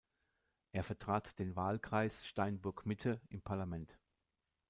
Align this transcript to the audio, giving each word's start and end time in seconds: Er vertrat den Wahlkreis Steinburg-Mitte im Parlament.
Er 0.71 0.81
vertrat 0.83 1.37
den 1.37 1.55
Wahlkreis 1.55 2.25
Steinburg-Mitte 2.25 3.21
im 3.29 3.43
Parlament. 3.43 3.99